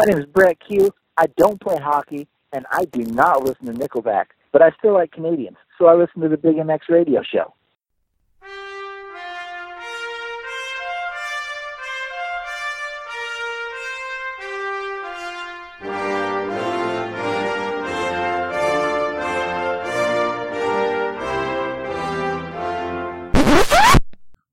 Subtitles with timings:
[0.00, 0.90] My name is Brett Q.
[1.18, 5.12] I don't play hockey, and I do not listen to Nickelback, but I still like
[5.12, 7.52] Canadians, so I listen to the Big MX radio show.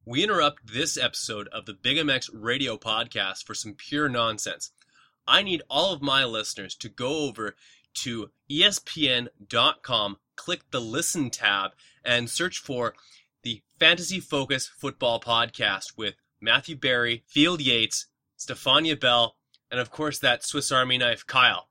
[0.05, 4.71] We interrupt this episode of the Big MX radio podcast for some pure nonsense.
[5.28, 7.55] I need all of my listeners to go over
[7.95, 11.72] to ESPN.com, click the listen tab,
[12.05, 12.94] and search for
[13.44, 19.36] the Fantasy Focus Football Podcast with Matthew Berry, Field Yates, Stephania Bell,
[19.72, 21.67] and of course that Swiss Army knife, Kyle.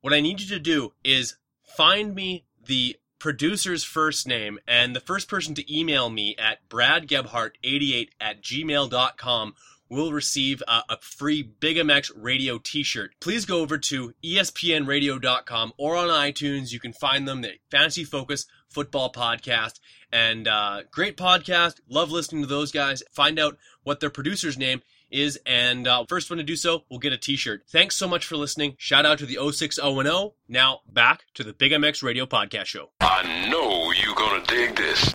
[0.00, 1.36] What I need you to do is
[1.76, 8.08] find me the producer's first name and the first person to email me at bradgebhart88
[8.20, 9.54] at gmail.com
[9.88, 13.14] will receive a, free Big MX radio t-shirt.
[13.20, 16.72] Please go over to espnradio.com or on iTunes.
[16.72, 19.80] You can find them, the Fantasy Focus Football Podcast.
[20.12, 21.80] And uh, great podcast.
[21.88, 23.02] Love listening to those guys.
[23.12, 26.98] Find out what their producer's name is, and uh, first one to do so will
[26.98, 27.62] get a t-shirt.
[27.68, 28.74] Thanks so much for listening.
[28.78, 30.32] Shout out to the 06010.
[30.48, 32.90] Now back to the Big MX Radio Podcast Show.
[33.00, 35.14] I know you're gonna dig this.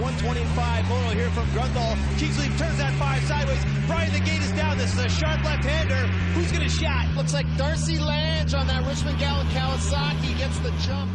[0.00, 2.18] First 125 moto here from Grundle.
[2.18, 3.62] Kingsley turns that five sideways.
[3.86, 4.78] Brian, the gate is down.
[4.78, 6.06] This is a sharp left-hander.
[6.32, 7.14] Who's going to shot?
[7.16, 11.10] Looks like Darcy Lange on that Richmond Gallant Kawasaki gets the jump.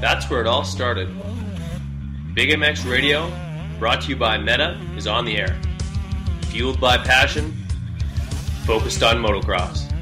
[0.00, 1.08] That's where it all started.
[2.34, 3.32] Big MX Radio,
[3.80, 5.58] brought to you by Meta, is on the air.
[6.42, 7.52] Fueled by passion,
[8.64, 9.92] focused on motocross.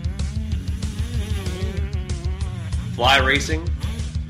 [2.95, 3.67] Fly Racing,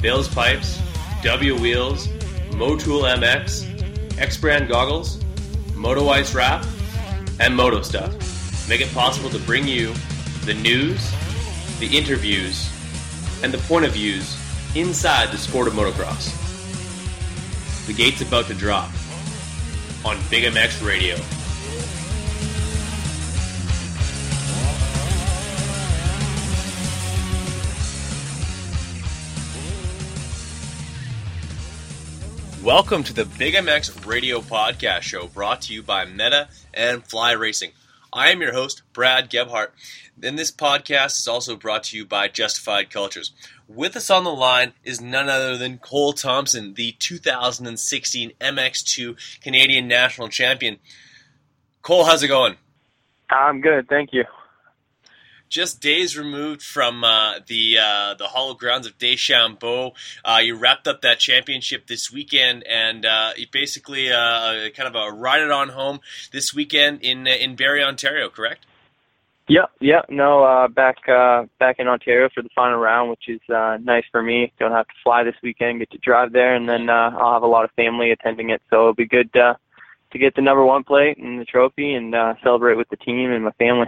[0.00, 0.80] Bill's Pipes,
[1.22, 2.08] W Wheels,
[2.50, 5.22] Motool MX, X Brand Goggles,
[5.74, 6.64] Moto Ice Wrap,
[7.40, 8.12] and Moto Stuff
[8.68, 9.94] make it possible to bring you
[10.44, 11.12] the news,
[11.78, 12.70] the interviews,
[13.42, 14.36] and the point of views
[14.74, 16.34] inside the sport of motocross.
[17.86, 18.90] The gate's about to drop
[20.04, 21.16] on Big MX Radio.
[32.66, 37.30] Welcome to the Big MX Radio Podcast Show brought to you by Meta and Fly
[37.30, 37.70] Racing.
[38.12, 39.68] I am your host, Brad Gebhart,
[40.20, 43.30] and this podcast is also brought to you by Justified Cultures.
[43.68, 49.86] With us on the line is none other than Cole Thompson, the 2016 MX2 Canadian
[49.86, 50.78] National Champion.
[51.82, 52.56] Cole, how's it going?
[53.30, 54.24] I'm good, thank you.
[55.56, 60.86] Just days removed from uh, the uh, the hollow grounds of Deschambault, uh, you wrapped
[60.86, 65.50] up that championship this weekend, and uh, you basically uh, kind of a ride it
[65.50, 66.00] on home
[66.30, 68.28] this weekend in in Barrie, Ontario.
[68.28, 68.66] Correct?
[69.48, 70.04] Yep, yep.
[70.10, 74.04] No, uh, back uh, back in Ontario for the final round, which is uh, nice
[74.12, 74.52] for me.
[74.58, 77.42] Don't have to fly this weekend, get to drive there, and then uh, I'll have
[77.42, 78.60] a lot of family attending it.
[78.68, 79.54] So it'll be good uh,
[80.12, 83.32] to get the number one plate and the trophy and uh, celebrate with the team
[83.32, 83.86] and my family.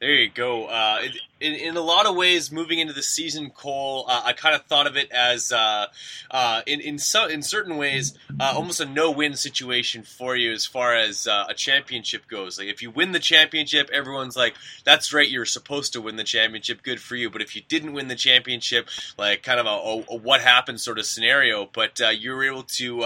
[0.00, 0.64] There you go.
[0.64, 1.02] Uh,
[1.40, 4.62] in, in a lot of ways, moving into the season, Cole, uh, I kind of
[4.66, 5.86] thought of it as, uh,
[6.30, 10.66] uh, in in some in certain ways, uh, almost a no-win situation for you as
[10.66, 12.58] far as uh, a championship goes.
[12.58, 16.24] Like if you win the championship, everyone's like, "That's right, you're supposed to win the
[16.24, 16.82] championship.
[16.82, 20.14] Good for you." But if you didn't win the championship, like kind of a, a,
[20.14, 21.68] a what happened sort of scenario.
[21.72, 23.00] But uh, you were able to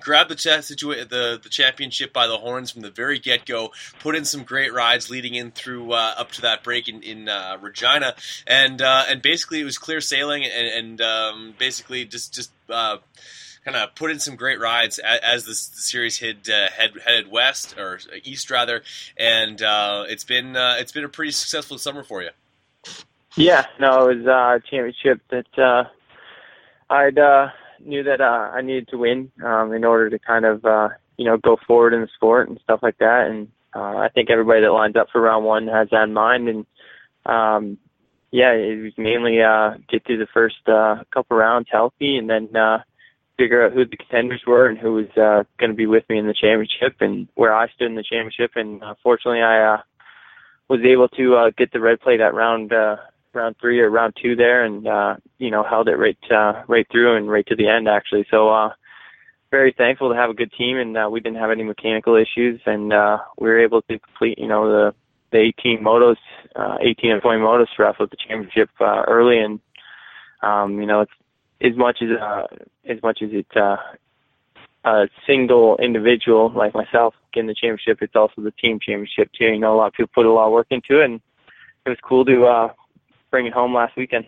[0.00, 3.70] grab the, cha- situa- the the championship by the horns from the very get-go.
[4.00, 7.02] Put in some great rides leading in through up to that break in.
[7.02, 8.14] in uh, Regina,
[8.46, 12.96] and uh, and basically it was clear sailing, and, and um, basically just just uh,
[13.64, 16.90] kind of put in some great rides as, as this, the series head, uh, head
[17.04, 18.82] headed west or east rather,
[19.16, 22.30] and uh, it's been uh, it's been a pretty successful summer for you.
[23.36, 27.48] Yeah, no, it was a championship that uh,
[27.84, 30.64] knew that I needed to win um, in order to kind of
[31.16, 34.30] you know go forward in the sport and stuff like that, and uh, I think
[34.30, 36.64] everybody that lines up for round one has that in mind, and
[37.28, 37.78] um,
[38.30, 42.54] yeah, it was mainly uh, get through the first uh, couple rounds healthy, and then
[42.54, 42.78] uh,
[43.38, 46.18] figure out who the contenders were and who was uh, going to be with me
[46.18, 48.52] in the championship and where I stood in the championship.
[48.56, 49.82] And uh, fortunately, I uh,
[50.68, 52.96] was able to uh, get the red plate at round uh,
[53.32, 56.86] round three or round two there, and uh, you know held it right uh, right
[56.90, 58.26] through and right to the end actually.
[58.30, 58.50] So.
[58.50, 58.70] Uh,
[59.48, 62.60] very thankful to have a good team, and uh, we didn't have any mechanical issues,
[62.66, 64.94] and uh, we were able to complete, you know, the
[65.32, 66.16] the 18 motos,
[66.54, 69.60] uh, 18 and 20 motos for us the championship uh, early, and
[70.42, 71.12] um, you know, it's
[71.60, 72.46] as much as uh,
[72.88, 73.76] as much as it's uh,
[74.84, 79.46] a single individual like myself getting the championship, it's also the team championship too.
[79.46, 81.20] You know, a lot of people put a lot of work into it, and
[81.84, 82.72] it was cool to uh,
[83.30, 84.26] bring it home last weekend.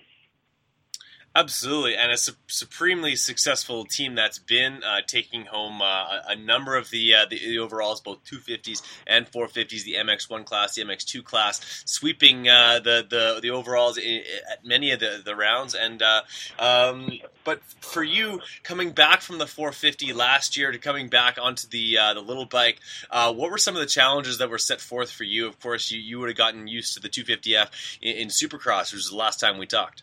[1.39, 6.77] Absolutely, and a su- supremely successful team that's been uh, taking home uh, a number
[6.77, 11.85] of the, uh, the, overalls, both 250s and 450s, the MX1 class, the MX2 class,
[11.87, 15.77] sweeping uh, the, the the overalls in, at many of the, the rounds.
[15.77, 16.23] And uh,
[16.59, 17.09] um,
[17.45, 21.99] but for you, coming back from the 450 last year to coming back onto the
[21.99, 22.81] uh, the little bike,
[23.13, 25.47] what were some of the challenges that were set forth for you?
[25.47, 27.69] Of course, you, you would have gotten used to the 250F
[28.03, 30.03] in, in Supercross, which was the last time we talked.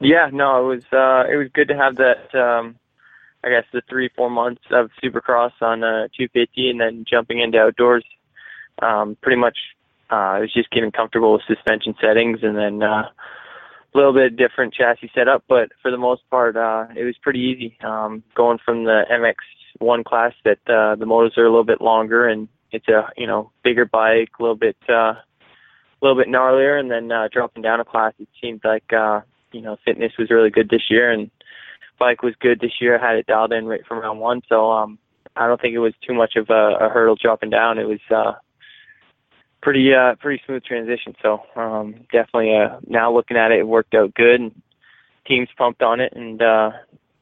[0.00, 2.34] Yeah, no, it was uh, it was good to have that.
[2.34, 2.76] Um,
[3.42, 7.58] I guess the three four months of Supercross on uh, 250, and then jumping into
[7.58, 8.04] outdoors.
[8.82, 9.56] Um, pretty much,
[10.10, 14.36] uh, I was just getting comfortable with suspension settings, and then uh, a little bit
[14.36, 15.44] different chassis setup.
[15.48, 17.78] But for the most part, uh, it was pretty easy.
[17.82, 22.28] Um, going from the MX1 class, that uh, the motors are a little bit longer,
[22.28, 24.76] and it's a you know bigger bike, a little bit.
[24.88, 25.14] Uh,
[26.02, 29.20] a little bit gnarlier, and then uh, dropping down a class, it seemed like uh,
[29.56, 31.30] you know, fitness was really good this year and
[31.98, 32.98] bike was good this year.
[32.98, 34.42] I had it dialed in right from round one.
[34.48, 34.98] So, um,
[35.34, 37.78] I don't think it was too much of a, a hurdle dropping down.
[37.78, 38.32] It was, uh,
[39.62, 41.14] pretty, uh, pretty smooth transition.
[41.22, 44.62] So, um, definitely, uh, now looking at it, it worked out good and
[45.26, 46.12] teams pumped on it.
[46.14, 46.70] And, uh,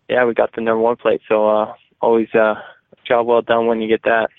[0.09, 1.23] yeah, we got the number one plate.
[1.29, 2.55] So, uh, always, uh,
[3.07, 4.31] job well done when you get that.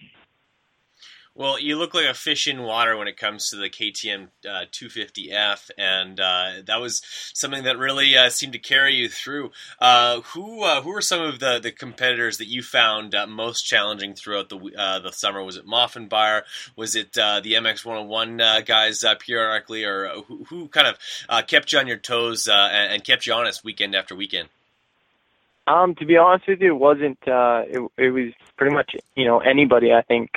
[1.38, 4.68] Well, you look like a fish in water when it comes to the KTM uh,
[4.72, 7.02] 250F, and uh, that was
[7.34, 9.52] something that really uh, seemed to carry you through.
[9.78, 13.64] Uh, who uh, who were some of the, the competitors that you found uh, most
[13.64, 14.58] challenging throughout the
[15.04, 15.44] the summer?
[15.44, 16.44] Was it Maffenbeier?
[16.78, 21.88] Was it the MX 101 guys periodically, or who, who kind of kept you on
[21.88, 24.48] your toes and, and, kept you honest weekend after weekend?
[25.68, 27.20] Um, to be honest with you, it wasn't.
[27.28, 29.92] it, it was pretty much you know anybody.
[29.92, 30.30] I think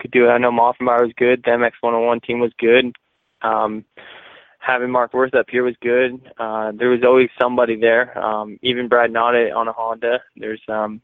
[0.00, 0.30] could do it.
[0.30, 1.42] I know Maffenbeier was good.
[1.44, 2.94] The MX 101 team was good.
[3.42, 3.84] Um,
[4.58, 6.20] having Mark Worth up here was good.
[6.38, 8.16] Uh, there was always somebody there.
[8.18, 10.20] Um, even Brad Nada on a Honda.
[10.36, 11.00] There's, um,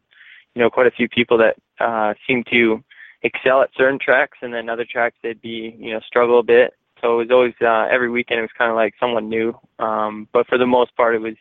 [0.55, 2.83] you know, quite a few people that uh, seem to
[3.23, 6.75] excel at certain tracks, and then other tracks they'd be, you know, struggle a bit.
[7.01, 9.59] So it was always uh, every weekend it was kind of like someone new.
[9.79, 11.35] Um, but for the most part, it was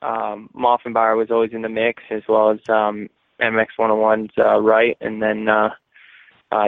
[0.00, 3.08] um, Maffenbeier was always in the mix as well as um,
[3.40, 5.70] MX 101's uh, right, and then uh,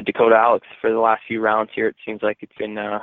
[0.04, 1.88] Dakota Alix for the last few rounds here.
[1.88, 3.00] It seems like it's been uh,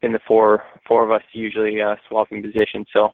[0.00, 2.86] been the four four of us usually uh, swapping positions.
[2.92, 3.10] So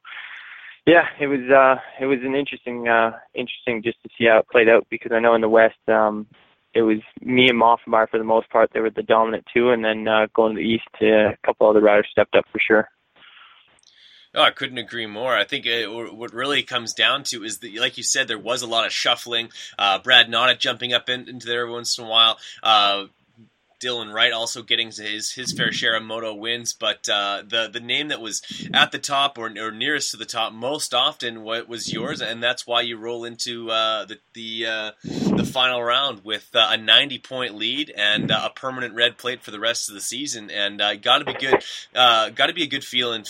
[0.85, 4.49] yeah, it was uh, it was an interesting uh, interesting just to see how it
[4.49, 6.27] played out because I know in the West um,
[6.73, 8.71] it was me and Maffenbeier for the most part.
[8.73, 11.69] They were the dominant two, and then uh, going to the East, uh, a couple
[11.69, 12.89] other riders stepped up for sure.
[14.35, 15.35] Oh, I couldn't agree more.
[15.35, 18.61] I think it, what really comes down to is that, like you said, there was
[18.61, 19.49] a lot of shuffling.
[19.77, 22.37] Uh, Brad Nada jumping up in, into there once in a while.
[22.61, 23.05] Uh,
[23.79, 27.79] Dylan Wright also getting his his fair share of moto wins, but uh, the the
[27.79, 28.41] name that was
[28.73, 32.43] at the top or, or nearest to the top most often what was yours, and
[32.43, 36.77] that's why you roll into uh, the the uh, the final round with uh, a
[36.77, 40.49] 90 point lead and uh, a permanent red plate for the rest of the season,
[40.51, 43.25] and uh, got to be good, got to be a good feeling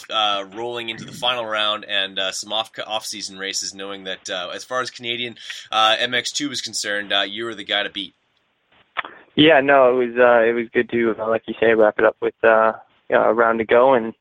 [0.53, 4.81] rolling into the final round and some off off season races, knowing that as far
[4.81, 5.35] as Canadian
[5.71, 8.15] MX2 is concerned, you were the guy to beat.
[9.39, 12.03] Yeah, no, it was uh, it was good to, uh, like you say, wrap it
[12.03, 12.73] up with uh,
[13.09, 14.13] know, a round to go, and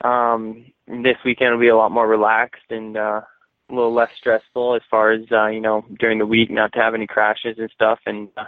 [0.00, 4.74] um, this weekend will be a lot more relaxed and uh, a little less stressful
[4.74, 7.70] as far as uh, you know during the week, not to have any crashes and
[7.72, 8.44] stuff, and uh,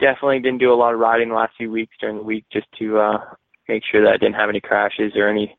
[0.00, 2.66] definitely didn't do a lot of riding the last few weeks during the week just
[2.78, 3.18] to uh,
[3.68, 5.54] make sure that I didn't have any crashes or any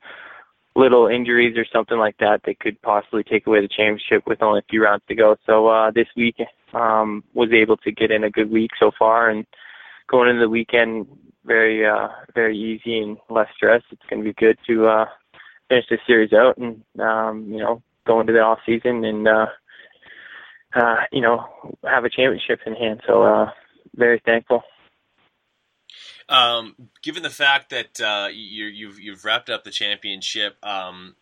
[0.75, 4.61] little injuries or something like that that could possibly take away the championship with only
[4.61, 5.35] a few rounds to go.
[5.45, 6.37] So uh, this week
[6.73, 9.45] um, was able to get in a good week so far and
[10.07, 11.07] going into the weekend
[11.45, 13.81] very uh very easy and less stress.
[13.91, 15.05] It's going to be good to uh
[15.69, 19.47] finish this series out and um you know go into the off season and uh
[20.75, 21.45] uh you know
[21.85, 23.01] have a championship in hand.
[23.07, 23.51] So uh
[23.95, 24.63] very thankful.
[26.29, 31.15] Um, given the fact that uh, you, you've you've wrapped up the championship, um,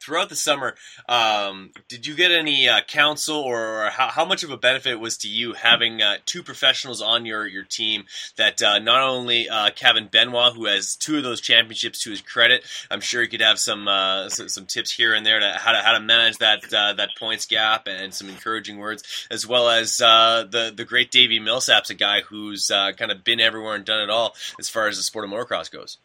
[0.00, 0.74] throughout the summer,
[1.08, 5.16] um, did you get any uh, counsel or how, how, much of a benefit was
[5.18, 8.04] to you having uh, two professionals on your, your team
[8.36, 12.20] that uh, not only uh, Kaven Benoit, who has two of those championships to his
[12.20, 15.52] credit, I'm sure he could have some, uh, some, some tips here and there to
[15.58, 19.46] how to, how to manage that uh, that points gap and some encouraging words, as
[19.46, 23.84] well as the the great Davi Millsaps a guy who's kind of been everywhere and
[23.84, 25.98] done it all as far as the sport of motocross goes.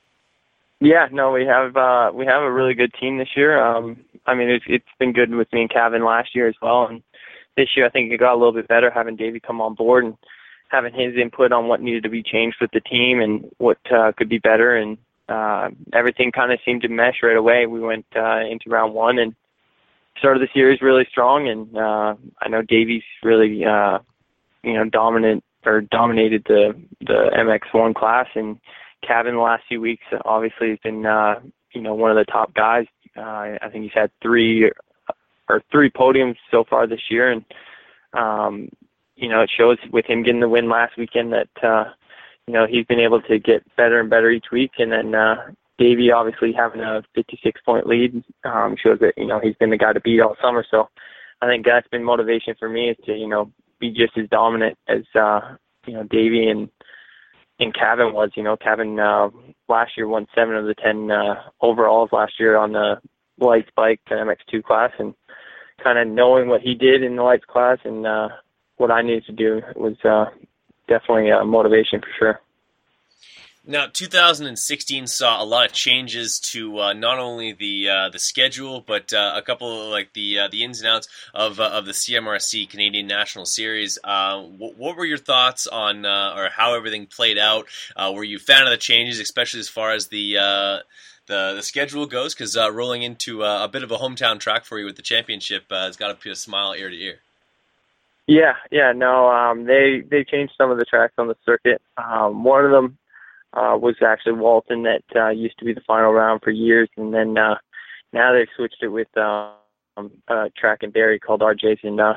[0.83, 3.57] Yeah, no, we have uh, we have a really good team this year.
[3.57, 6.87] Um, I mean, it's it's been good with me and Kaven last year as well,
[6.87, 7.01] and
[7.55, 10.03] this year I think it got a little bit better having Davi come on board
[10.03, 10.17] and
[10.67, 14.11] having his input on what needed to be changed with the team and what uh,
[14.17, 14.97] could be better, and
[15.29, 17.65] uh, everything kind of seemed to mesh right away.
[17.65, 19.33] We went uh, into round one and
[20.17, 23.99] started the series really strong, and uh, I know Davi's really, uh,
[24.63, 28.59] you know, dominant or dominated the the MX1 class, and
[29.07, 31.39] Kaven the last few weeks obviously has been, uh,
[31.74, 32.86] you know, one of the top guys.
[33.17, 34.72] Uh, I think he's had three
[35.50, 37.45] or three podiums so far this year, and
[38.13, 38.69] um,
[39.15, 41.86] you know, it shows with him getting the win last weekend that uh,
[42.48, 45.36] you know he's been able to get better and better each week, and then uh,
[45.79, 49.77] Davi obviously having a 56 point lead um, shows that you know he's been the
[49.77, 50.65] guy to beat all summer.
[50.69, 50.89] So
[51.41, 54.77] I think that's been motivation for me is to you know be just as dominant
[54.88, 55.55] as uh,
[55.86, 56.69] you know Davi and
[57.60, 58.31] and Kaven was.
[58.36, 59.29] You know, Kaven uh,
[59.67, 62.95] last year won seven of the ten uh, overalls last year on the
[63.39, 65.13] lights bike, the MX2 class, and
[65.83, 68.29] kind of knowing what he did in the lights class and uh,
[68.77, 70.25] what I needed to do was uh,
[70.88, 72.41] definitely a motivation for sure.
[73.65, 78.84] Now, 2016 saw a lot of changes to uh, not only the uh, the schedule,
[78.86, 81.86] but uh, a couple of, like the uh, the ins and outs of uh, of
[81.86, 83.98] the CMRC Canadian National Series.
[84.03, 87.67] Uh, what, were your thoughts on or how everything played out?
[87.98, 90.34] were you fan of the changes, especially as far as the
[91.27, 92.36] the, the schedule goes?
[92.36, 95.96] Because rolling into a bit of a hometown track for you with the championship has
[95.96, 97.20] got to put a smile ear to ear.
[98.27, 101.82] Yeah, yeah, no, um, they they changed some of the tracks on the circuit.
[101.98, 102.98] Um, one of them
[103.53, 107.13] uh, was actually Walton that uh, used to be the final round for years, and
[107.13, 107.55] then uh,
[108.12, 111.79] now they've switched it with um, a track in Barrie called RJ's.
[111.83, 112.15] And uh,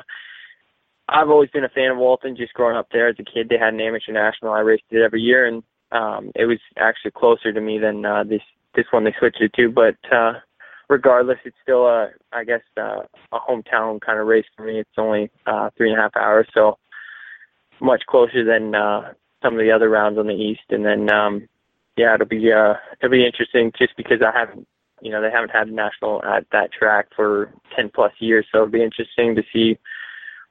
[1.09, 2.35] I've always been a fan of Walton.
[2.35, 4.53] Just growing up there as a kid, they had an amateur national.
[4.53, 8.23] I raced it every year, and um, it was actually closer to me than uh,
[8.23, 8.41] this
[8.75, 9.69] this one they switched it to.
[9.69, 10.33] But uh,
[10.89, 13.01] regardless, it's still a I guess uh,
[13.31, 14.79] a hometown kind of race for me.
[14.79, 16.77] It's only uh, three and a half hours, so
[17.79, 21.47] much closer than uh, some of the other rounds on the east, and then um,
[21.95, 24.67] yeah, it'll be uh, it'll be interesting just because I haven't
[25.01, 28.59] you know they haven't had a national at that track for 10 plus years, so
[28.59, 29.77] it'll be interesting to see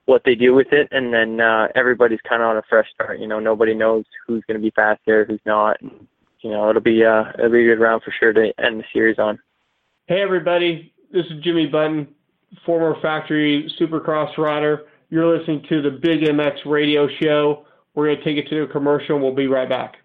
[0.06, 3.18] what they do with it, and then uh, everybody's kind of on a fresh start.
[3.18, 5.78] You know, nobody knows who's going to be fast there, who's not.
[5.82, 8.84] You know, it'll be uh, it'll be a good round for sure to end the
[8.92, 9.38] series on.
[10.06, 12.06] Hey everybody, this is Jimmy Button,
[12.64, 14.84] former factory Supercross rider.
[15.10, 17.65] You're listening to the Big MX Radio Show.
[17.96, 19.96] We're going to take it to a commercial and we'll be right back.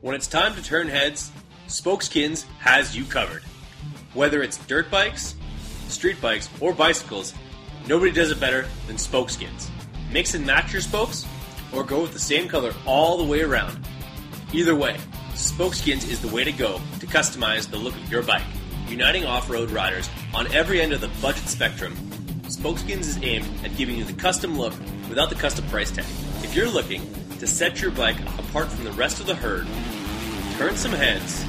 [0.00, 1.32] When it's time to turn heads,
[1.66, 3.42] Spokeskins has you covered.
[4.14, 5.34] Whether it's dirt bikes,
[5.88, 7.34] street bikes, or bicycles,
[7.88, 9.68] nobody does it better than Spokeskins.
[10.12, 11.26] Mix and match your spokes,
[11.74, 13.84] or go with the same color all the way around.
[14.52, 14.96] Either way,
[15.32, 18.46] Spokeskins is the way to go to customize the look of your bike,
[18.86, 22.07] uniting off-road riders on every end of the budget spectrum
[22.48, 24.72] Spokeskins is aimed at giving you the custom look
[25.10, 26.06] without the custom price tag.
[26.42, 27.02] If you're looking
[27.40, 29.66] to set your bike apart from the rest of the herd,
[30.56, 31.44] turn some heads,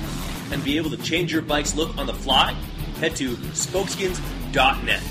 [0.52, 2.52] and be able to change your bike's look on the fly,
[3.00, 5.02] head to spokeskins.net.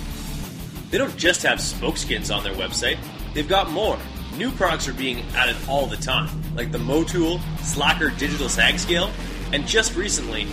[0.91, 2.99] They don't just have spokeskins on their website,
[3.33, 3.99] they've got more.
[4.37, 9.11] New products are being added all the time, like the Motool Slacker Digital Sag Scale,
[9.55, 10.45] and just recently,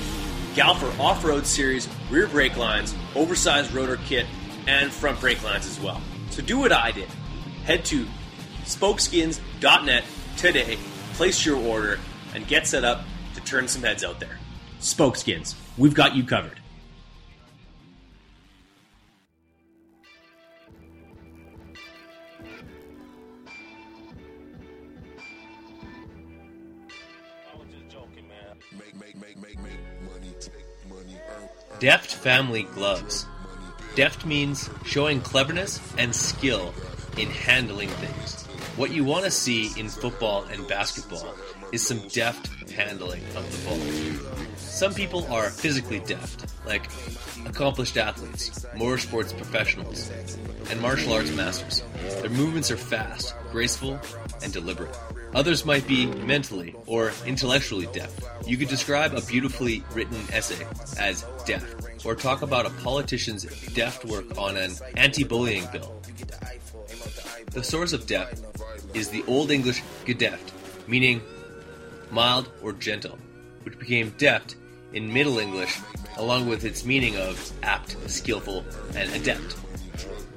[0.56, 4.25] Galfer Off-Road Series rear brake lines, oversized rotor kit,
[4.68, 6.02] and front brake lines as well.
[6.32, 7.10] So do what I did.
[7.66, 8.06] Head to
[8.64, 10.04] spokeskins.net
[10.38, 10.78] today,
[11.14, 12.00] place your order,
[12.34, 13.04] and get set up
[13.36, 14.38] to turn some heads out there.
[14.80, 16.60] Spokeskins, we've got you covered.
[27.54, 28.58] I was just joking, man.
[31.80, 33.26] Deft Family Gloves
[33.96, 36.74] Deft means showing cleverness and skill
[37.18, 38.44] in handling things.
[38.75, 41.34] What you want to see in football and basketball
[41.72, 43.80] is some deft handling of the ball.
[44.58, 46.90] Some people are physically deft, like
[47.46, 50.12] accomplished athletes, motorsports professionals,
[50.70, 51.82] and martial arts masters.
[52.20, 53.98] Their movements are fast, graceful,
[54.44, 54.94] and deliberate.
[55.36, 58.10] Others might be mentally or intellectually deaf.
[58.48, 60.65] You could describe a beautifully written essay
[60.98, 66.01] as deft or talk about a politician's deft work on an anti bullying bill.
[67.51, 68.42] The source of deft
[68.94, 70.54] is the Old English gedeft,
[70.88, 71.22] meaning
[72.12, 73.20] mild or gentle,
[73.63, 74.56] which became deft
[74.94, 75.77] in Middle English
[76.15, 78.63] along with its meaning of apt, skillful,
[78.96, 79.58] and adept.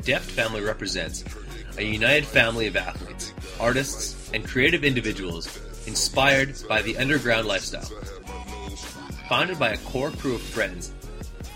[0.03, 1.25] Deft family represents
[1.77, 5.47] a united family of athletes, artists, and creative individuals
[5.87, 7.91] inspired by the underground lifestyle.
[9.29, 10.93] Founded by a core crew of friends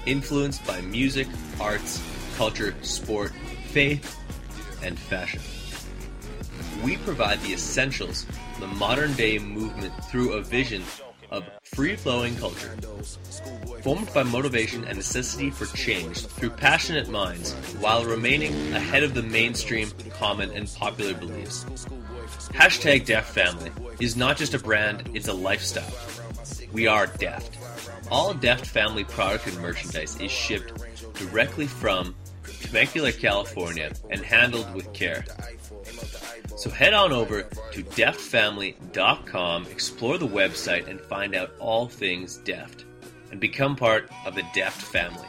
[0.06, 1.28] influenced by music,
[1.60, 2.02] arts,
[2.36, 3.32] culture, sport,
[3.68, 4.18] faith,
[4.82, 5.40] and fashion.
[6.84, 8.26] we provide the essentials
[8.58, 10.82] the modern day movement through a vision
[11.30, 12.76] of free flowing culture.
[13.82, 19.22] Formed by motivation and necessity for change through passionate minds while remaining ahead of the
[19.22, 21.64] mainstream, common, and popular beliefs.
[22.52, 23.70] Hashtag Deft Family
[24.00, 25.92] is not just a brand, it's a lifestyle.
[26.72, 27.56] We are Deft.
[28.10, 30.72] All Deft Family product and merchandise is shipped
[31.14, 32.14] directly from
[32.60, 35.24] Temecula, California, and handled with care.
[36.56, 42.84] So head on over to deftfamily.com, explore the website, and find out all things Deft,
[43.30, 45.28] and become part of the Deft family.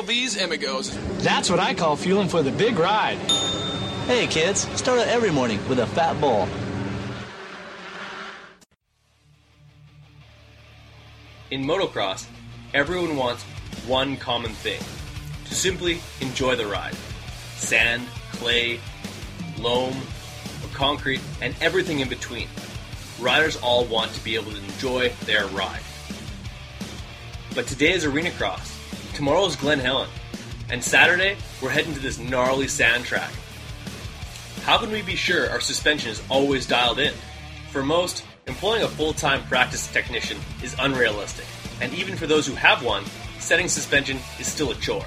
[0.00, 1.22] Cereal B's Emigos.
[1.22, 3.18] That's what I call fueling for the big ride.
[4.06, 6.48] Hey, kids, start out every morning with a fat ball.
[11.50, 12.26] In motocross,
[12.72, 13.42] everyone wants
[13.86, 14.80] one common thing
[15.46, 16.94] to simply enjoy the ride.
[17.56, 18.80] Sand, clay,
[19.58, 19.94] loam,
[20.62, 22.48] or concrete, and everything in between.
[23.20, 25.82] Riders all want to be able to enjoy their ride.
[27.54, 28.79] But today is Arena Cross,
[29.14, 30.08] tomorrow is Glen Helen,
[30.70, 33.32] and Saturday we're heading to this gnarly sand track.
[34.62, 37.14] How can we be sure our suspension is always dialed in?
[37.70, 41.46] For most, employing a full time practice technician is unrealistic,
[41.80, 43.04] and even for those who have one,
[43.38, 45.04] setting suspension is still a chore.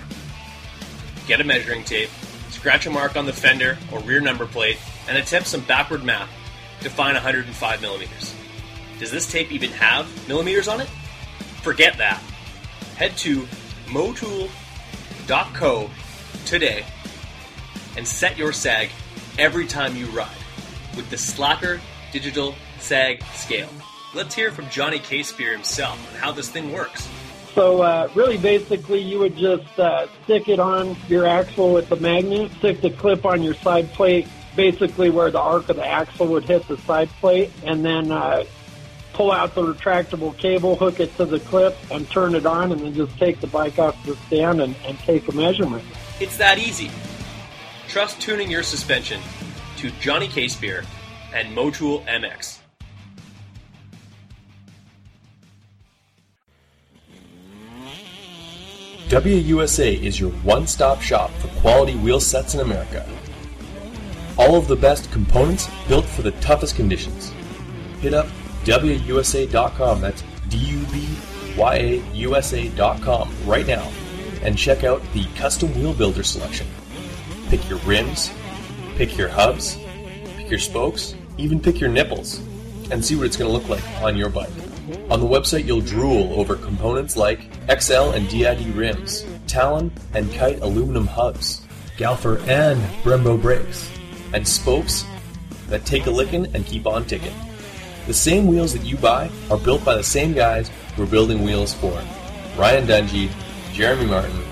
[1.27, 2.10] Get a measuring tape,
[2.49, 4.77] scratch a mark on the fender or rear number plate,
[5.08, 6.30] and attempt some backward math
[6.82, 8.36] to find 105 millimeters.
[8.99, 10.88] Does this tape even have millimeters on it?
[11.62, 12.21] Forget that.
[12.95, 13.47] Head to
[13.88, 14.50] motool.co
[16.46, 16.86] today
[17.98, 18.89] and set your sag
[19.38, 20.30] every time you ride
[20.96, 21.80] with the Slacker
[22.12, 23.69] Digital Sag Scale.
[24.13, 27.10] Let's hear from Johnny Caspear himself on how this thing works.
[27.56, 31.96] So uh, really, basically, you would just uh, stick it on your axle with the
[31.98, 36.28] magnet, stick the clip on your side plate, basically where the arc of the axle
[36.28, 38.43] would hit the side plate, and then uh,
[39.13, 42.82] pull out the retractable cable, hook it to the clip, and turn it on, and
[42.82, 45.84] then just take the bike off the stand and, and take a measurement.
[46.19, 46.91] It's that easy.
[47.88, 49.21] Trust tuning your suspension
[49.78, 50.84] to Johnny Caspear
[51.34, 52.60] and Motool MX.
[59.10, 63.08] WUSA is your one stop shop for quality wheel sets in America.
[64.39, 67.32] All of the best components built for the toughest conditions.
[68.02, 68.28] Hit up
[68.65, 71.08] WUSA.com, that's D U B
[71.58, 73.89] Y A U S A.com right now
[74.43, 76.67] and check out the custom wheel builder selection.
[77.47, 78.32] Pick your rims,
[78.95, 79.78] pick your hubs,
[80.36, 82.39] pick your spokes, even pick your nipples,
[82.91, 84.52] and see what it's going to look like on your bike.
[85.10, 90.60] On the website, you'll drool over components like Excel and DID rims, Talon and Kite
[90.62, 91.65] aluminum hubs,
[91.97, 93.89] Galfer and Brembo brakes,
[94.34, 95.06] and spokes
[95.67, 97.34] that take a licking and keep on ticking.
[98.07, 101.43] The same wheels that you buy are built by the same guys who are building
[101.43, 101.91] wheels for
[102.57, 103.29] Ryan Dungey,
[103.71, 104.43] Jeremy Martin,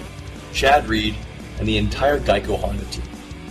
[0.53, 1.15] Chad Reed,
[1.59, 3.03] and the entire Geico Honda team.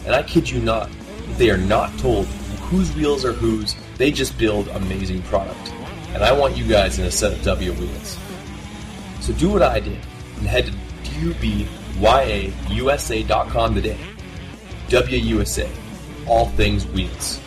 [0.06, 0.90] And I kid you not,
[1.36, 2.26] they are not told
[2.70, 5.72] whose wheels are whose, they just build amazing product.
[6.14, 8.18] And I want you guys in a set of W wheels.
[9.20, 9.98] So do what I did
[10.38, 10.72] and head to
[12.70, 13.98] DubyaUSA.com today.
[14.88, 15.68] WUSA,
[16.26, 17.40] all things wheels.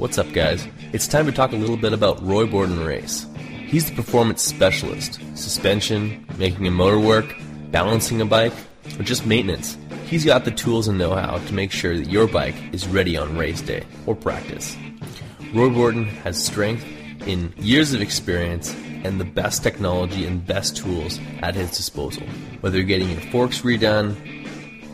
[0.00, 0.66] What's up, guys?
[0.94, 3.26] It's time to talk a little bit about Roy Borden Race.
[3.66, 7.34] He's the performance specialist, suspension, making a motor work,
[7.70, 8.54] balancing a bike,
[8.98, 9.76] or just maintenance.
[10.06, 13.14] He's got the tools and know how to make sure that your bike is ready
[13.18, 14.74] on race day or practice.
[15.52, 16.82] Roy Borden has strength
[17.26, 22.26] in years of experience and the best technology and best tools at his disposal.
[22.62, 24.16] Whether you're getting your forks redone,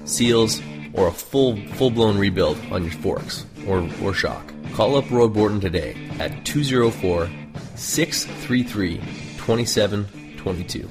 [0.05, 0.61] seals,
[0.95, 4.53] or a full full blown rebuild on your forks or, or shock.
[4.77, 7.31] Call up Roy Borden today at 204
[7.77, 8.99] 633
[9.39, 10.91] 2722.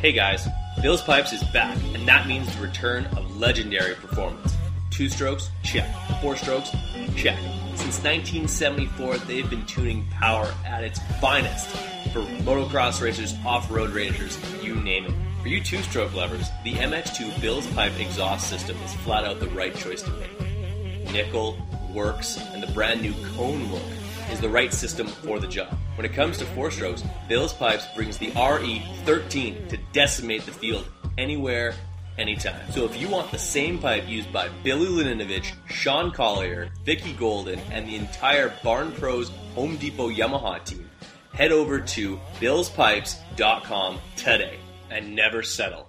[0.00, 0.46] Hey guys,
[0.80, 4.54] Bill's Pipes is back, and that means the return of legendary performance.
[4.92, 5.50] Two strokes?
[5.64, 5.92] Check.
[6.22, 6.70] Four strokes?
[7.16, 7.36] Check.
[7.74, 11.66] Since 1974, they've been tuning power at its finest
[12.12, 15.25] for motocross racers, off-road racers, you name it.
[15.46, 19.72] For you two-stroke lovers, the MX2 Bill's Pipe exhaust system is flat out the right
[19.72, 21.12] choice to make.
[21.12, 21.56] Nickel,
[21.94, 23.84] works, and the brand new cone look
[24.32, 25.72] is the right system for the job.
[25.94, 30.84] When it comes to four strokes, Bill's Pipes brings the RE13 to decimate the field
[31.16, 31.74] anywhere,
[32.18, 32.68] anytime.
[32.72, 37.60] So if you want the same pipe used by Billy Laninovich, Sean Collier, Vicki Golden,
[37.70, 40.90] and the entire Barn Pros Home Depot Yamaha team,
[41.34, 44.58] head over to billspipes.com today
[44.90, 45.88] and never settle.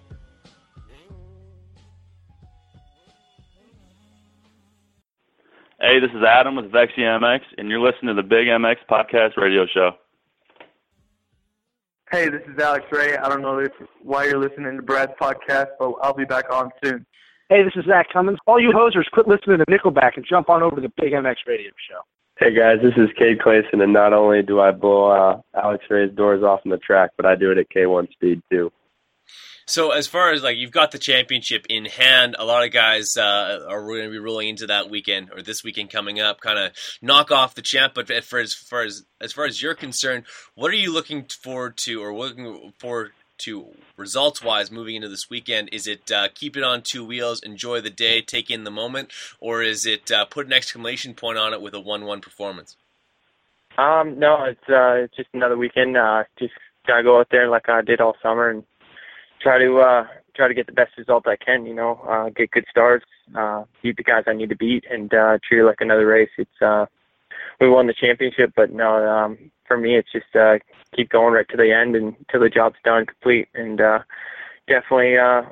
[5.79, 9.37] Hey, this is Adam with Vexy MX, and you're listening to the Big MX Podcast
[9.37, 9.91] Radio Show.
[12.11, 13.15] Hey, this is Alex Ray.
[13.15, 16.71] I don't know if, why you're listening to Brad's podcast, but I'll be back on
[16.83, 17.05] soon.
[17.49, 18.39] Hey, this is Zach Cummins.
[18.47, 21.35] All you hosers, quit listening to Nickelback and jump on over to the Big MX
[21.45, 21.99] Radio Show.
[22.39, 26.13] Hey guys, this is Cade Clason, and not only do I blow uh, Alex Ray's
[26.13, 28.71] doors off in the track, but I do it at K1 speed too.
[29.65, 33.17] So as far as like you've got the championship in hand, a lot of guys
[33.17, 36.57] uh, are going to be rolling into that weekend or this weekend coming up, kind
[36.57, 37.93] of knock off the champ.
[37.93, 40.23] But for as far as as far as you're concerned,
[40.55, 45.29] what are you looking forward to or looking forward to results wise moving into this
[45.29, 45.69] weekend?
[45.71, 49.11] Is it uh, keep it on two wheels, enjoy the day, take in the moment,
[49.39, 52.75] or is it uh, put an exclamation point on it with a one-one performance?
[53.77, 55.97] Um, no, it's uh, just another weekend.
[55.97, 56.53] Uh, just
[56.87, 58.63] gotta go out there like I did all summer and
[59.41, 61.65] try to uh, try to get the best result I can.
[61.65, 65.13] You know, uh, get good starts, uh, beat the guys I need to beat, and
[65.13, 66.29] uh, treat it like another race.
[66.37, 66.85] It's uh,
[67.59, 70.59] we won the championship, but no, um, for me, it's just uh,
[70.95, 73.99] keep going right to the end and till the job's done, complete, and uh,
[74.67, 75.17] definitely.
[75.17, 75.43] Uh,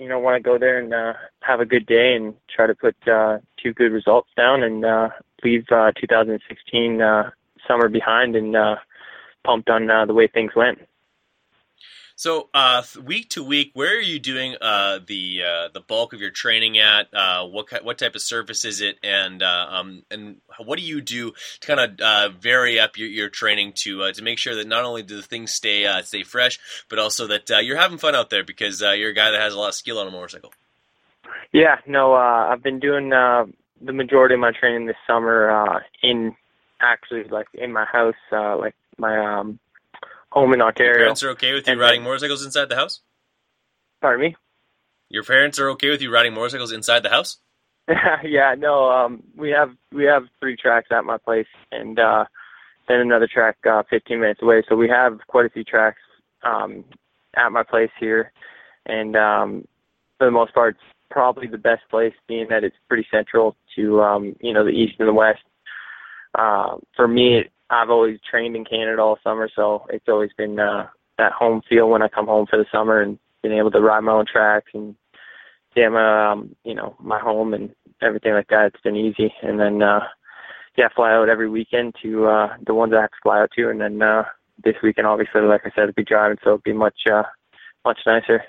[0.00, 2.74] you know, want to go there and uh, have a good day and try to
[2.74, 5.10] put uh, two good results down and uh,
[5.44, 7.30] leave uh, 2016 uh,
[7.68, 8.76] summer behind and uh,
[9.44, 10.78] pumped on uh, the way things went.
[12.20, 16.20] So uh, week to week, where are you doing uh, the uh, the bulk of
[16.20, 17.08] your training at?
[17.14, 21.00] Uh, what what type of surface is it, and uh, um, and what do you
[21.00, 24.68] do to kind of uh, vary up your, your training to to make sure that
[24.68, 26.58] not only do the things stay stay fresh,
[26.90, 29.58] but also that you're having fun out there because you're a guy that has a
[29.58, 30.52] lot of skill on a motorcycle.
[31.52, 33.46] Yeah, no, I've been doing the
[33.80, 36.36] majority of my training this summer in
[36.82, 39.58] actually like in my house, like my um,
[40.32, 40.92] home in Ontario.
[40.92, 43.00] Your parents are okay with you And riding then- motorcycles inside the house?
[44.00, 44.36] Pardon me?
[45.08, 47.38] Your parents are okay with you riding motorcycles inside the house?
[48.22, 52.24] yeah, no, um we have we have three tracks at my place and uh
[52.88, 54.62] then another track uh fifteen minutes away.
[54.68, 56.00] So we have quite a few tracks
[56.44, 56.84] um
[57.36, 58.32] at my place here
[58.86, 59.64] and um
[60.18, 64.00] for the most part it's probably the best place being that it's pretty central to
[64.00, 65.42] um, you know, the east and the west.
[66.38, 70.86] Uh for me I've always trained in Canada all summer so it's always been uh
[71.18, 74.00] that home feel when I come home for the summer and being able to ride
[74.00, 74.94] my own tracks and
[75.76, 77.70] yeah, my um, you know, my home and
[78.02, 78.72] everything like that.
[78.74, 80.00] It's been easy, and then uh,
[80.76, 83.68] yeah, fly out every weekend to uh, the ones I have to fly out to,
[83.70, 84.24] and then uh,
[84.64, 87.22] this weekend, obviously, like I said, I'll be driving, so it'll be much uh,
[87.84, 88.42] much nicer.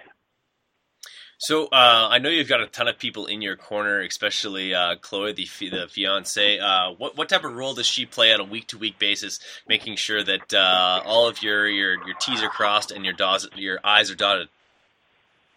[1.43, 4.97] So uh, I know you've got a ton of people in your corner, especially uh,
[4.97, 6.59] Chloe, the the fiance.
[6.59, 9.39] Uh, what what type of role does she play on a week to week basis,
[9.67, 13.47] making sure that uh, all of your, your your T's are crossed and your dots
[13.55, 14.49] your I's are dotted?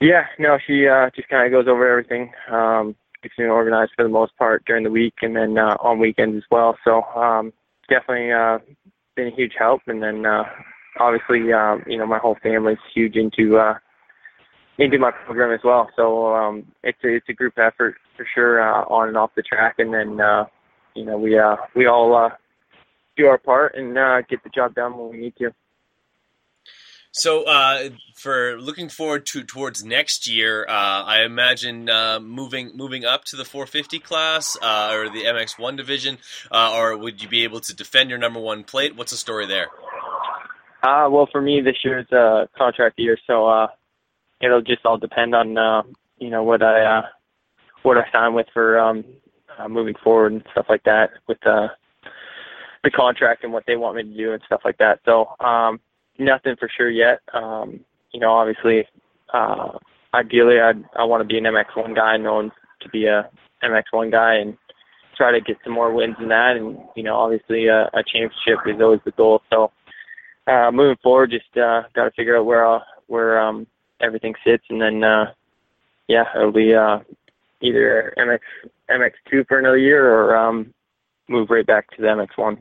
[0.00, 2.32] Yeah, no, she uh, just kind of goes over everything.
[2.50, 5.98] Um, keeps me organized for the most part during the week, and then uh, on
[5.98, 6.78] weekends as well.
[6.82, 7.52] So um,
[7.90, 8.30] definitely
[9.16, 9.82] been a huge help.
[9.86, 10.24] And then
[10.98, 13.58] obviously, um, you know, my whole family's huge into
[14.78, 15.88] into my program as well.
[15.96, 19.42] So um, it's a, it's a group effort for sure uh, on and off the
[19.42, 19.76] track.
[19.78, 20.46] And then uh,
[20.94, 22.30] you know we uh, we all uh,
[23.16, 25.50] do our part and uh, get the job done when we need to.
[27.16, 33.04] So, uh, for looking forward to towards next year, uh, I imagine uh, moving moving
[33.04, 36.18] up to the 450 class uh, or the MX1 division,
[36.50, 38.96] uh, or would you be able to defend your number one plate?
[38.96, 39.68] What's the story there?
[40.82, 43.68] Uh, well, for me, this year is a contract year, so uh,
[44.44, 45.82] it'll just all depend on uh,
[46.18, 47.02] you know what I uh,
[47.82, 49.04] what I sign with for um,
[49.58, 51.68] uh, moving forward and stuff like that with uh,
[52.82, 55.00] the contract and what they want me to do and stuff like that.
[55.04, 55.80] So um,
[56.18, 57.20] nothing for sure yet.
[57.32, 57.80] Um,
[58.12, 58.86] you know, obviously,
[59.32, 59.78] uh,
[60.12, 62.52] ideally, I I want to be an MX1 guy, known
[62.82, 63.28] to be a
[63.62, 64.56] MX1 guy and
[65.16, 66.56] try to get some more wins in that.
[66.56, 69.42] And you know, obviously, uh, a championship is always the goal.
[69.50, 69.72] So
[70.46, 73.66] uh, moving forward, just uh, got to figure out where I'll, where um,
[74.00, 75.32] everything sits, and then uh,
[76.08, 77.00] yeah, it'll be uh,
[77.60, 78.40] either MX
[78.90, 80.72] MX2 for another year or um,
[81.28, 82.58] move right back to the MX1.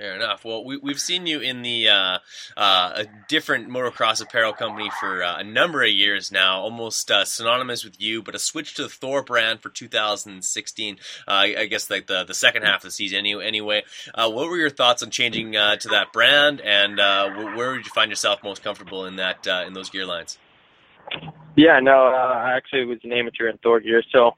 [0.00, 0.46] Fair enough.
[0.46, 2.18] Well, we, we've seen you in the uh,
[2.56, 7.26] uh, a different motocross apparel company for uh, a number of years now, almost uh,
[7.26, 10.96] synonymous with you, but a switch to the Thor brand for 2016.
[11.28, 13.18] Uh, I guess like the, the second half of the season.
[13.18, 13.82] Any, anyway,
[14.14, 18.10] uh, what were your thoughts on changing to that brand, and where would you find
[18.10, 20.38] yourself most comfortable in that in those gear lines?
[21.56, 24.30] Yeah, no, I actually was an amateur in Thor gear, so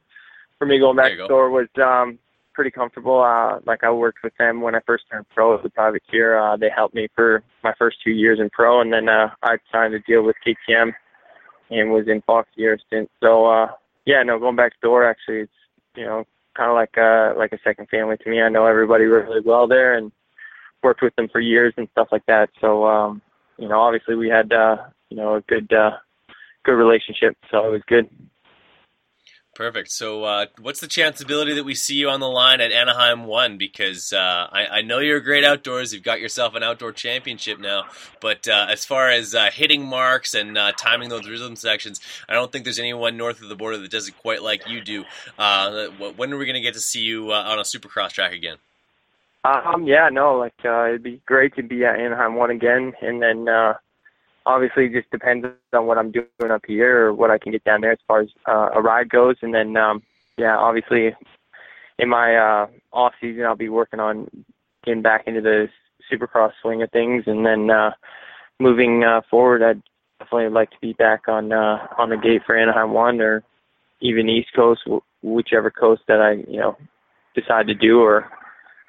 [0.59, 2.19] for me going back to Thor was um,
[2.55, 3.21] pretty comfortable.
[3.21, 6.39] Uh, like I worked with them when I first turned pro as a privateer.
[6.39, 9.57] Uh, they helped me for my first two years in pro, and then uh, I
[9.71, 10.93] signed a deal with KTM
[11.71, 13.09] and was in Fox year since.
[13.21, 13.69] So uh,
[14.05, 15.53] yeah, no, going back to Thor actually, it's
[15.95, 18.41] you know kind of like uh like a second family to me.
[18.41, 20.13] I know everybody really well there and
[20.83, 22.51] worked with them for years and stuff like that.
[22.61, 23.23] So um,
[23.59, 24.77] you know, obviously we had uh,
[25.09, 25.93] you know a good uh,
[26.65, 28.09] good relationship, so it was good.
[29.55, 29.91] Perfect.
[29.91, 33.59] So, uh, what's the chanceability that we see you on the line at Anaheim One?
[33.59, 35.93] Because uh, I, I, know you're great outdoors.
[35.93, 37.85] You've got yourself an outdoor championship now.
[38.23, 42.33] But uh, as far as uh, hitting marks and uh, timing those rhythm sections, I
[42.33, 45.05] don't think there's anyone north of the border that does it quite like you do.
[45.39, 48.57] Uh, when are we going to get to see you on a Supercross track again?
[49.45, 53.49] Um, yeah, no, like it'd be great to be at Anaheim One again, and then
[54.47, 57.81] obviously just depends on what I'm doing up here or what I can get down
[57.81, 59.37] there as far as uh, a ride goes.
[59.43, 60.03] And then, um,
[60.37, 61.15] yeah, obviously
[61.99, 64.29] in my uh, off season, I'll be working on
[64.85, 65.69] getting back into the
[66.11, 67.25] supercross swing of things.
[67.27, 67.93] And then uh,
[68.59, 69.83] moving uh, forward, I'd
[70.19, 73.43] definitely like to be back on uh, on the gate for Anaheim One or
[74.01, 74.83] even East Coast,
[75.23, 76.77] whichever coast that I you know
[77.35, 78.31] decide to do or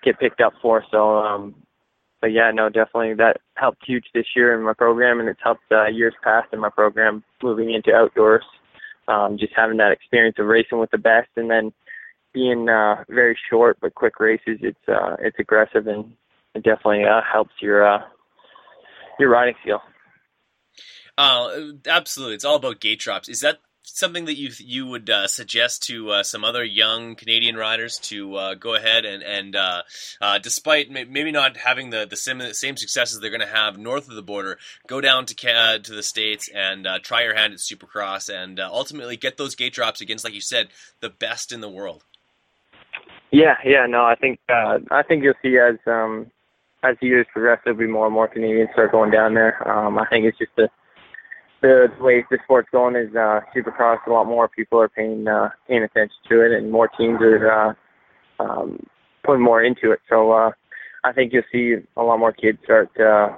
[0.03, 0.83] get picked up for.
[0.91, 1.55] So um,
[2.23, 5.69] but yeah, no, definitely that helped huge this year in my program, and it's helped
[5.73, 8.45] uh, years past in my program moving into outdoors.
[9.09, 11.73] Um, just having that experience of racing with the best, and then
[12.33, 14.59] being uh, very short but quick races.
[14.61, 16.13] It's uh, it's aggressive, and
[16.55, 18.03] it definitely uh, helps your uh,
[19.19, 19.81] your riding skill.
[21.17, 23.27] Uh, absolutely, it's all about gate drops.
[23.27, 27.55] Is that something that you you would uh, suggest to uh, some other young Canadian
[27.55, 29.83] riders to uh, go ahead and and uh,
[30.21, 34.07] uh, despite maybe not having the the same, same successes they're going to have north
[34.09, 37.59] of the border, go down to to the states and uh, try your hand at
[37.59, 40.69] Supercross and ultimately get those gate drops against, like you said,
[41.01, 42.03] the best in the world.
[43.31, 46.31] Yeah, yeah, no, I think I think you'll see as um,
[46.83, 49.67] as the years progress, there'll be more and more Canadians start going down there.
[49.69, 50.69] Um, I think it's just a
[51.63, 54.05] the way the sport's going is uh, Supercross.
[54.05, 57.51] A lot more people are paying uh, paying attention to it, and more teams are
[58.39, 58.85] uh, um,
[59.23, 59.99] putting more into it.
[60.09, 60.51] So uh,
[61.05, 63.29] I think you'll see a lot more kids start uh,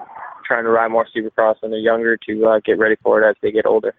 [0.45, 3.35] trying to ride more Supercross when they're younger to uh, get ready for it as
[3.41, 3.93] they get older.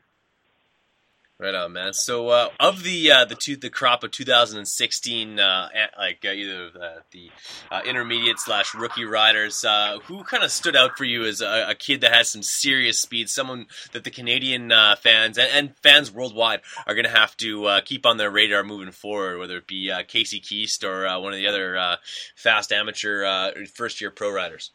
[1.39, 1.93] Right on, man.
[1.93, 5.69] So, uh, of the uh, the two the crop of 2016, uh,
[5.99, 7.31] like uh, either the, the
[7.71, 11.67] uh, intermediate slash rookie riders, uh, who kind of stood out for you as a,
[11.69, 16.11] a, kid that has some serious speed, someone that the Canadian fans and, and, fans
[16.11, 19.93] worldwide are going to have to keep on their radar moving forward, whether it be
[20.09, 21.99] Casey Keast or one of the other
[22.35, 24.71] fast amateur first year pro riders.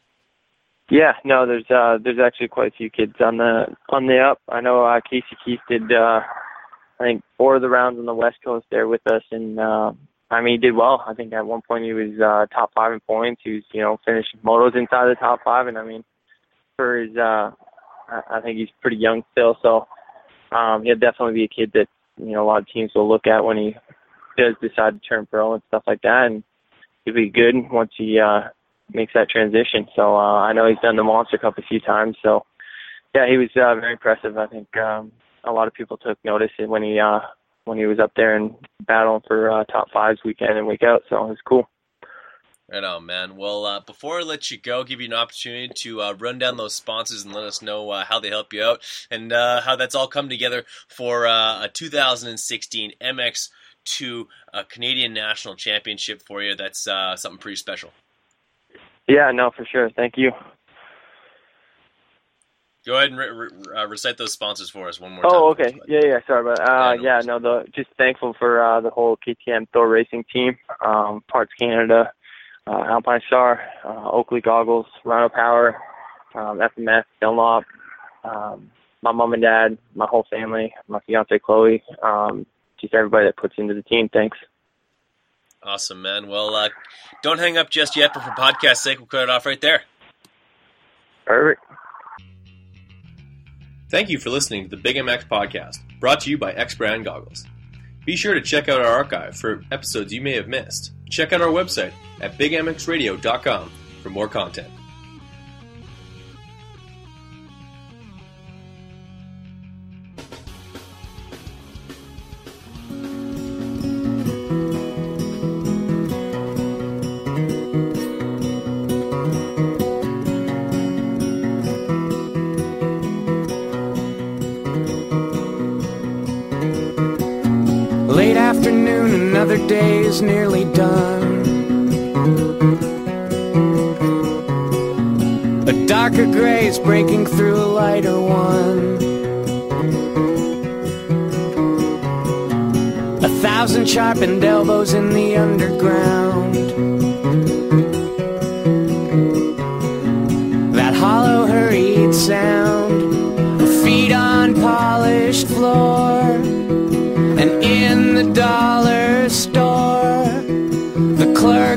[0.88, 4.40] Yeah, no, there's there's actually quite a few kids on the on the up.
[4.48, 5.90] I know Casey Keast did
[7.02, 9.92] I think four of the rounds on the West Coast there with us, and uh,
[10.30, 11.02] I mean he did well.
[11.06, 13.42] I think at one point he was uh, top five in points.
[13.44, 16.04] He was you know finishing motos inside the top five, and I mean
[16.76, 17.50] for his uh,
[18.08, 19.88] I think he's pretty young still, so
[20.56, 21.88] um, he'll definitely be a kid that
[22.18, 23.74] you know a lot of teams will look at when he
[24.36, 26.44] does decide to turn pro and stuff like that, and
[27.04, 28.42] he'll be good once he uh,
[28.92, 29.88] makes that transition.
[29.96, 32.44] So uh, I know he's done the Monster Cup a few times, so
[33.12, 34.38] yeah, he was uh, very impressive.
[34.38, 35.10] I think um,
[35.44, 37.20] a lot of people took notice when he uh
[37.64, 38.54] when he was up there and
[38.86, 41.02] battling for uh, top fives week in and week out.
[41.08, 41.68] So it was cool.
[42.70, 43.36] Right on, man.
[43.36, 46.56] Well, uh, before I let you go, give you an opportunity to uh, run down
[46.56, 49.76] those sponsors and let us know uh, how they help you out and uh, how
[49.76, 54.24] that's all come together for uh, a 2016 MX2
[54.54, 56.54] uh, Canadian National Championship for you.
[56.54, 57.90] That's something pretty special.
[59.06, 59.90] Yeah, no, for sure.
[59.90, 60.32] Thank you.
[62.84, 65.40] Go ahead and re- re- uh, recite those sponsors for us one more oh, time.
[65.40, 65.80] Oh, okay.
[65.86, 66.18] Yeah, yeah.
[66.26, 70.24] Sorry, but uh, yeah, no, the just thankful for uh, the whole KTM Thor Racing
[70.32, 72.12] team, um, Parts Canada,
[72.66, 75.80] uh, Alpine Star, uh, Oakley Goggles, Rhino Power,
[76.34, 77.64] um, FMS, Dunlop,
[78.24, 78.70] um,
[79.02, 82.46] my mom and dad, my whole family, my fiance Chloe, um,
[82.80, 84.08] just everybody that puts into the team.
[84.12, 84.38] Thanks.
[85.62, 86.26] Awesome, man.
[86.26, 86.70] Well, uh,
[87.22, 89.82] don't hang up just yet, but for podcast sake, we'll cut it off right there.
[91.24, 91.62] Perfect.
[93.92, 97.04] Thank you for listening to the Big MX podcast, brought to you by X Brand
[97.04, 97.44] Goggles.
[98.06, 100.92] Be sure to check out our archive for episodes you may have missed.
[101.10, 103.70] Check out our website at bigmxradio.com
[104.02, 104.70] for more content.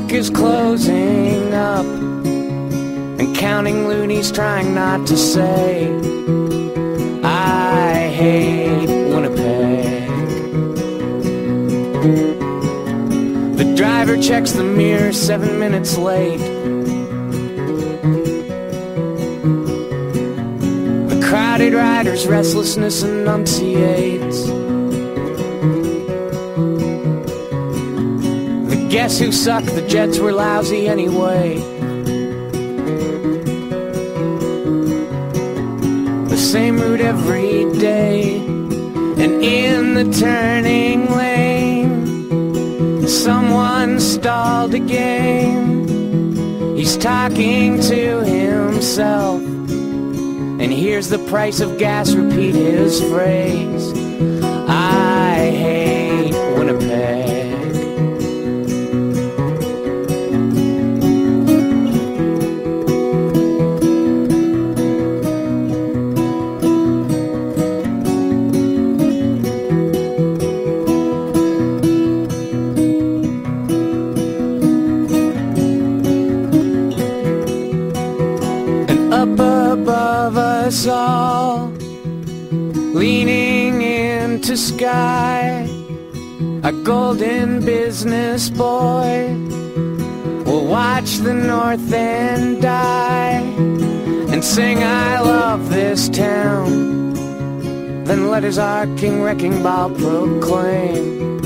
[0.06, 5.88] Clerk is closing up and counting loonies, trying not to say,
[7.24, 10.08] I hate Winnipeg.
[13.56, 16.38] The driver checks the mirror seven minutes late.
[21.08, 24.55] The crowded rider's restlessness enunciates.
[29.06, 29.68] Guess who sucked?
[29.68, 31.58] The Jets were lousy anyway.
[36.28, 45.86] The same route every day, and in the turning lane, someone stalled again.
[46.76, 53.95] He's talking to himself, and hears the price of gas repeat his phrase.
[98.36, 101.40] Let his arcing wrecking ball proclaim.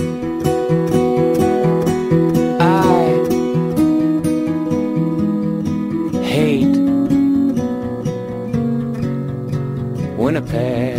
[2.60, 3.14] I
[6.24, 6.76] hate
[10.18, 10.89] Winnipeg.